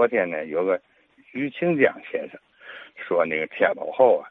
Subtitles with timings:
[0.00, 0.80] 昨天呢，有个
[1.32, 2.40] 于清江先生
[2.96, 4.24] 说，那个天宝后啊，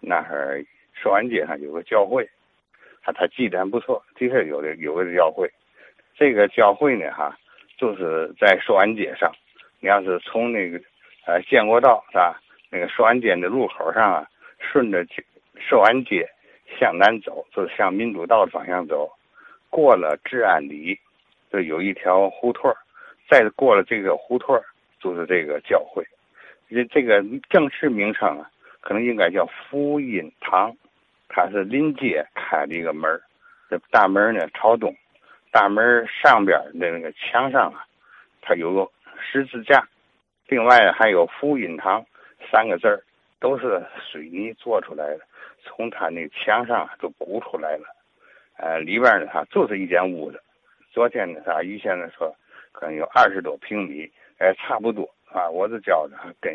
[0.00, 0.60] 那儿
[1.00, 2.28] 寿安街上有个教会，
[3.04, 5.48] 他他记得还不错，的确有的有个教会。
[6.16, 7.38] 这个教会呢，哈，
[7.78, 9.30] 就是在寿安街上。
[9.78, 10.76] 你要是从那个
[11.24, 12.42] 呃建国道是吧？
[12.68, 14.28] 那个寿安街的路口上啊，
[14.58, 15.06] 顺着
[15.56, 16.28] 寿安街
[16.80, 19.08] 向南走，就是向民主道的方向走，
[19.70, 20.98] 过了治安里，
[21.52, 22.74] 就有一条胡同
[23.30, 24.60] 再过了这个胡同
[25.02, 26.06] 就是这个教会。
[26.70, 30.74] 这这个正式名称啊，可能应该叫福音堂。
[31.28, 33.20] 它是临街开的一个门
[33.68, 34.94] 这大门呢朝东，
[35.50, 37.84] 大门上边的那个墙上啊，
[38.42, 38.86] 它有个
[39.18, 39.82] 十字架，
[40.48, 42.04] 另外还有福音堂
[42.50, 43.02] 三个字儿，
[43.40, 45.20] 都是水泥做出来的，
[45.62, 47.84] 从它那墙上都鼓出来了。
[48.58, 50.40] 呃，里边呢，它就是一间屋子。
[50.92, 52.36] 昨天呢，他于先生说，
[52.72, 54.10] 可能有二十多平米，
[54.42, 55.48] 哎，差不多啊。
[55.48, 56.52] 我这觉着跟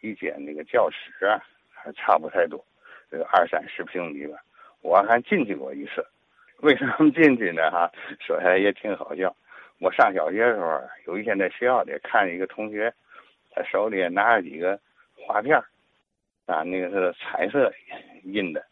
[0.00, 1.36] 一间那个教室啊，
[1.68, 2.64] 还差不太多，
[3.10, 4.38] 这个二三十平米吧。
[4.80, 6.02] 我还进去过一次，
[6.60, 7.70] 为什么进去呢？
[7.70, 9.36] 哈，说起来也挺好笑。
[9.80, 12.90] 我上小学的时候，有一天在学校里看一个同学，
[13.50, 14.80] 他手里拿着几个
[15.14, 15.54] 画片
[16.46, 17.70] 啊，那个是彩色
[18.24, 18.64] 印的，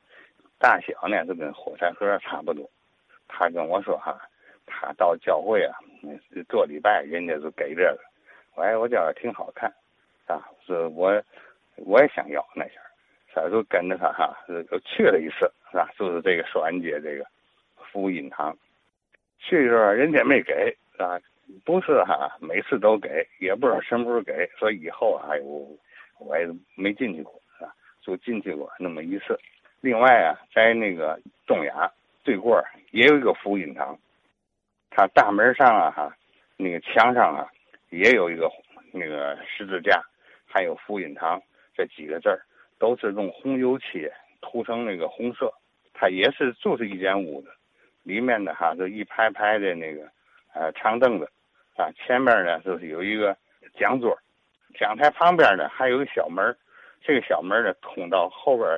[0.59, 2.67] 大小呢就跟火柴盒差不多。
[3.29, 4.19] 他跟我说哈。
[4.71, 5.79] 他到教会啊，
[6.47, 7.99] 做礼拜，人家就给这个。
[8.61, 9.73] 哎，我觉得挺好看，
[10.27, 11.23] 啊，是我
[11.77, 14.37] 我也想要那下儿，就跟着他哈，
[14.71, 15.89] 就去了一次，是吧？
[15.99, 17.25] 就是这个寿安街这个
[17.93, 18.57] 福音堂，
[19.39, 21.19] 去的时候人家没给，啊，
[21.65, 25.67] 不是哈，每次都给，也不知道什么时候给，所以后啊，我
[26.19, 29.39] 我也没进去过，啊，就进去过那么一次。
[29.81, 31.91] 另外啊，在那个东雅
[32.25, 33.97] 对过也有一个福音堂。
[34.91, 36.13] 它大门上啊，哈，
[36.57, 37.47] 那个墙上啊，
[37.91, 38.51] 也有一个
[38.93, 40.03] 那个十字架，
[40.47, 41.41] 还有福音堂
[41.75, 42.41] 这几个字儿，
[42.79, 44.09] 都是用红油漆
[44.41, 45.53] 涂成那个红色。
[45.95, 47.49] 它也是就是一间屋子，
[48.03, 50.09] 里面的哈，就一排排的那个
[50.55, 51.29] 呃长凳子，
[51.77, 53.37] 啊，前面呢就是有一个
[53.79, 54.17] 讲桌，
[54.79, 56.57] 讲台旁边呢还有个小门
[57.03, 58.69] 这个小门呢通到后边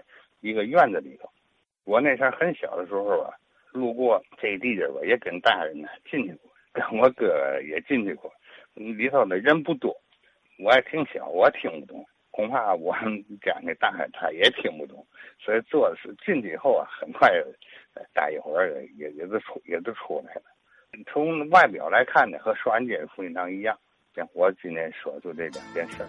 [0.41, 1.31] 一个院子里头。
[1.85, 3.35] 我那前很小的时候啊。
[3.73, 7.31] 路过这地界吧，也跟大人呢进去过，跟我哥
[7.63, 8.29] 也进去过。
[8.97, 9.95] 里头的人不多，
[10.59, 15.07] 我也挺小，我听不懂，恐怕我们家那大人他也听不懂。
[15.39, 17.31] 所以做是进去以后啊，很快，
[18.13, 20.43] 待一会儿也也就出也就出来了。
[21.13, 23.79] 从外表来看呢，和双安街福音堂一样。
[24.15, 26.09] 行，我今天说就这两件事儿。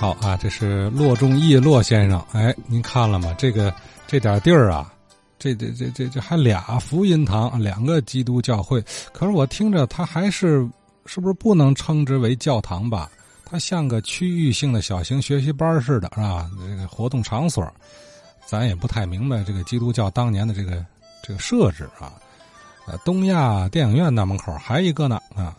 [0.00, 2.18] 好啊，这是骆仲义骆先生。
[2.34, 3.34] 哎，您看了吗？
[3.38, 3.72] 这个
[4.06, 4.92] 这点地儿啊。
[5.38, 10.68] 这这这这这还俩福音堂，两个基督教会，可是我听着，它还是
[11.06, 13.10] 是不是不能称之为教堂吧？
[13.44, 16.50] 它像个区域性的小型学习班似的，是吧？
[16.58, 17.66] 这个活动场所，
[18.46, 20.84] 咱也不太明白这个基督教当年的这个
[21.22, 22.12] 这个设置啊。
[22.86, 25.56] 呃，东亚电影院那门口还一个呢啊。